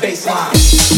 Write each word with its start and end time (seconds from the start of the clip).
baseline. 0.00 0.97